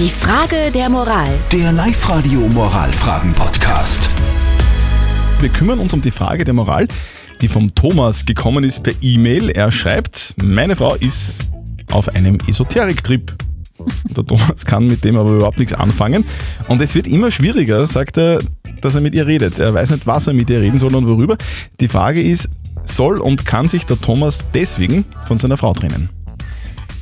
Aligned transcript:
Die 0.00 0.08
Frage 0.08 0.70
der 0.72 0.88
Moral. 0.88 1.28
Der 1.52 1.72
Live-Radio 1.72 2.40
Moralfragen-Podcast. 2.40 4.08
Wir 5.40 5.50
kümmern 5.50 5.78
uns 5.78 5.92
um 5.92 6.00
die 6.00 6.10
Frage 6.10 6.42
der 6.42 6.54
Moral, 6.54 6.88
die 7.42 7.48
vom 7.48 7.74
Thomas 7.74 8.24
gekommen 8.24 8.64
ist 8.64 8.82
per 8.82 8.94
E-Mail. 9.02 9.50
Er 9.50 9.70
schreibt, 9.70 10.36
meine 10.42 10.74
Frau 10.74 10.94
ist 10.94 11.50
auf 11.92 12.08
einem 12.14 12.38
Esoterik-Trip. 12.46 13.30
Der 14.16 14.24
Thomas 14.24 14.64
kann 14.64 14.86
mit 14.86 15.04
dem 15.04 15.18
aber 15.18 15.32
überhaupt 15.32 15.58
nichts 15.58 15.74
anfangen. 15.74 16.24
Und 16.66 16.80
es 16.80 16.94
wird 16.94 17.06
immer 17.06 17.30
schwieriger, 17.30 17.86
sagt 17.86 18.16
er, 18.16 18.38
dass 18.80 18.94
er 18.94 19.02
mit 19.02 19.14
ihr 19.14 19.26
redet. 19.26 19.58
Er 19.58 19.74
weiß 19.74 19.90
nicht, 19.90 20.06
was 20.06 20.26
er 20.26 20.32
mit 20.32 20.48
ihr 20.48 20.62
reden 20.62 20.78
soll 20.78 20.94
und 20.94 21.06
worüber. 21.06 21.36
Die 21.78 21.88
Frage 21.88 22.22
ist, 22.22 22.48
soll 22.84 23.18
und 23.18 23.44
kann 23.44 23.68
sich 23.68 23.84
der 23.84 24.00
Thomas 24.00 24.46
deswegen 24.54 25.04
von 25.26 25.36
seiner 25.36 25.58
Frau 25.58 25.74
trennen? 25.74 26.08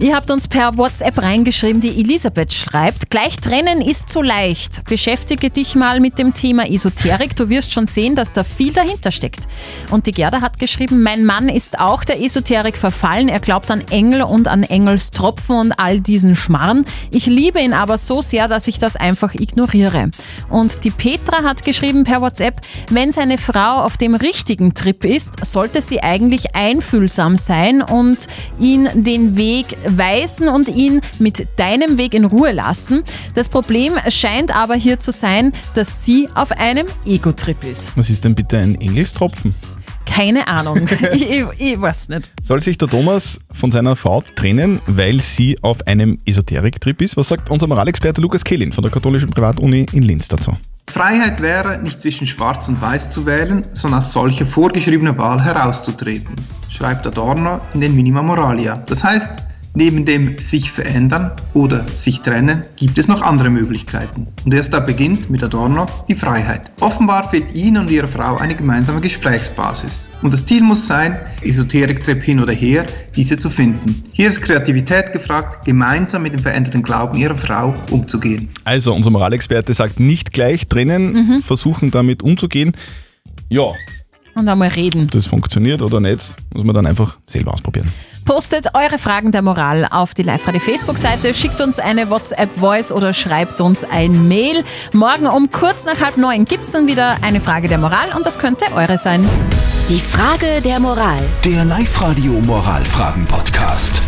Ihr 0.00 0.14
habt 0.14 0.30
uns 0.30 0.46
per 0.46 0.78
WhatsApp 0.78 1.20
reingeschrieben, 1.20 1.80
die 1.80 1.88
Elisabeth 2.00 2.52
schreibt, 2.52 3.10
gleich 3.10 3.34
trennen 3.34 3.80
ist 3.80 4.08
zu 4.08 4.22
leicht. 4.22 4.84
Beschäftige 4.84 5.50
dich 5.50 5.74
mal 5.74 5.98
mit 5.98 6.20
dem 6.20 6.34
Thema 6.34 6.70
Esoterik, 6.70 7.34
du 7.34 7.48
wirst 7.48 7.72
schon 7.72 7.88
sehen, 7.88 8.14
dass 8.14 8.30
da 8.30 8.44
viel 8.44 8.72
dahinter 8.72 9.10
steckt. 9.10 9.48
Und 9.90 10.06
die 10.06 10.12
Gerda 10.12 10.40
hat 10.40 10.60
geschrieben, 10.60 11.02
mein 11.02 11.24
Mann 11.24 11.48
ist 11.48 11.80
auch 11.80 12.04
der 12.04 12.22
Esoterik 12.22 12.76
verfallen, 12.76 13.28
er 13.28 13.40
glaubt 13.40 13.72
an 13.72 13.80
Engel 13.90 14.22
und 14.22 14.46
an 14.46 14.62
Engelstropfen 14.62 15.56
und 15.56 15.72
all 15.72 15.98
diesen 15.98 16.36
Schmarrn. 16.36 16.84
Ich 17.10 17.26
liebe 17.26 17.60
ihn 17.60 17.72
aber 17.72 17.98
so 17.98 18.22
sehr, 18.22 18.46
dass 18.46 18.68
ich 18.68 18.78
das 18.78 18.94
einfach 18.94 19.34
ignoriere. 19.34 20.12
Und 20.48 20.84
die 20.84 20.90
Petra 20.90 21.42
hat 21.42 21.64
geschrieben 21.64 22.04
per 22.04 22.20
WhatsApp, 22.20 22.60
wenn 22.88 23.10
seine 23.10 23.36
Frau 23.36 23.82
auf 23.82 23.96
dem 23.96 24.14
richtigen 24.14 24.74
Trip 24.74 25.04
ist, 25.04 25.44
sollte 25.44 25.80
sie 25.80 26.04
eigentlich 26.04 26.54
einfühlsam 26.54 27.36
sein 27.36 27.82
und 27.82 28.28
ihn 28.60 28.88
den 28.94 29.36
Weg 29.36 29.76
weisen 29.96 30.48
und 30.48 30.68
ihn 30.68 31.00
mit 31.18 31.46
deinem 31.56 31.98
Weg 31.98 32.14
in 32.14 32.24
Ruhe 32.24 32.52
lassen. 32.52 33.04
Das 33.34 33.48
Problem 33.48 33.94
scheint 34.08 34.54
aber 34.54 34.74
hier 34.74 35.00
zu 35.00 35.12
sein, 35.12 35.52
dass 35.74 36.04
sie 36.04 36.28
auf 36.34 36.52
einem 36.52 36.86
Ego-Trip 37.06 37.64
ist. 37.64 37.96
Was 37.96 38.10
ist 38.10 38.24
denn 38.24 38.34
bitte 38.34 38.58
ein 38.58 38.80
Engelstropfen? 38.80 39.54
Keine 40.04 40.48
Ahnung. 40.48 40.88
ich, 41.12 41.30
ich, 41.30 41.44
ich 41.58 41.80
weiß 41.80 42.08
nicht. 42.08 42.30
Soll 42.42 42.62
sich 42.62 42.78
der 42.78 42.88
Thomas 42.88 43.40
von 43.52 43.70
seiner 43.70 43.94
Frau 43.94 44.22
trennen, 44.34 44.80
weil 44.86 45.20
sie 45.20 45.58
auf 45.62 45.86
einem 45.86 46.18
Esoterik-Trip 46.24 47.00
ist? 47.02 47.16
Was 47.16 47.28
sagt 47.28 47.50
unser 47.50 47.66
Moralexperte 47.66 48.20
Lukas 48.20 48.42
Kehlin 48.42 48.72
von 48.72 48.82
der 48.82 48.90
katholischen 48.90 49.30
Privatuni 49.30 49.86
in 49.92 50.02
Linz 50.02 50.28
dazu? 50.28 50.56
Freiheit 50.90 51.42
wäre, 51.42 51.78
nicht 51.78 52.00
zwischen 52.00 52.26
Schwarz 52.26 52.66
und 52.68 52.80
Weiß 52.80 53.10
zu 53.10 53.26
wählen, 53.26 53.64
sondern 53.72 54.00
als 54.00 54.12
solche 54.12 54.46
vorgeschriebene 54.46 55.16
Wahl 55.18 55.42
herauszutreten, 55.42 56.34
schreibt 56.70 57.06
Adorno 57.06 57.60
in 57.74 57.82
den 57.82 57.94
Minima 57.94 58.22
Moralia. 58.22 58.82
Das 58.86 59.04
heißt, 59.04 59.34
Neben 59.78 60.04
dem 60.04 60.36
sich 60.38 60.72
verändern 60.72 61.30
oder 61.54 61.86
sich 61.86 62.22
trennen 62.22 62.64
gibt 62.74 62.98
es 62.98 63.06
noch 63.06 63.22
andere 63.22 63.48
Möglichkeiten. 63.48 64.26
Und 64.44 64.52
erst 64.52 64.72
da 64.72 64.80
beginnt 64.80 65.30
mit 65.30 65.40
Adorno 65.44 65.86
die 66.08 66.16
Freiheit. 66.16 66.72
Offenbar 66.80 67.30
fehlt 67.30 67.54
Ihnen 67.54 67.82
und 67.82 67.88
Ihrer 67.88 68.08
Frau 68.08 68.34
eine 68.38 68.56
gemeinsame 68.56 69.00
Gesprächsbasis. 69.00 70.08
Und 70.20 70.34
das 70.34 70.44
Ziel 70.46 70.64
muss 70.64 70.88
sein, 70.88 71.16
Esoterik-Trip 71.42 72.20
hin 72.20 72.40
oder 72.40 72.52
her, 72.52 72.86
diese 73.14 73.38
zu 73.38 73.50
finden. 73.50 74.02
Hier 74.10 74.26
ist 74.26 74.42
Kreativität 74.42 75.12
gefragt, 75.12 75.64
gemeinsam 75.64 76.24
mit 76.24 76.32
dem 76.32 76.40
veränderten 76.40 76.82
Glauben 76.82 77.16
Ihrer 77.16 77.36
Frau 77.36 77.76
umzugehen. 77.90 78.48
Also, 78.64 78.92
unser 78.92 79.10
Moralexperte 79.10 79.74
sagt 79.74 80.00
nicht 80.00 80.32
gleich 80.32 80.66
trennen, 80.66 81.40
versuchen 81.40 81.92
damit 81.92 82.24
umzugehen. 82.24 82.72
Ja, 83.48 83.74
Und 84.38 84.48
einmal 84.48 84.68
reden. 84.68 85.08
das 85.10 85.26
funktioniert 85.26 85.82
oder 85.82 85.98
nicht, 86.00 86.22
muss 86.54 86.62
man 86.62 86.72
dann 86.74 86.86
einfach 86.86 87.16
selber 87.26 87.52
ausprobieren. 87.52 87.90
Postet 88.24 88.68
eure 88.74 88.98
Fragen 88.98 89.32
der 89.32 89.42
Moral 89.42 89.86
auf 89.90 90.14
die 90.14 90.22
Live-Radio 90.22 90.60
Facebook-Seite, 90.60 91.34
schickt 91.34 91.60
uns 91.60 91.78
eine 91.78 92.08
WhatsApp-Voice 92.08 92.92
oder 92.92 93.12
schreibt 93.12 93.60
uns 93.60 93.82
ein 93.82 94.28
Mail. 94.28 94.62
Morgen 94.92 95.26
um 95.26 95.50
kurz 95.50 95.84
nach 95.86 96.00
halb 96.00 96.18
neun 96.18 96.44
gibt 96.44 96.64
es 96.64 96.72
dann 96.72 96.86
wieder 96.86 97.22
eine 97.22 97.40
Frage 97.40 97.68
der 97.68 97.78
Moral 97.78 98.14
und 98.14 98.26
das 98.26 98.38
könnte 98.38 98.66
eure 98.74 98.96
sein. 98.96 99.28
Die 99.88 99.98
Frage 99.98 100.60
der 100.62 100.78
Moral. 100.78 101.18
Der 101.44 101.64
Live-Radio 101.64 102.32
Moralfragen-Podcast. 102.32 104.02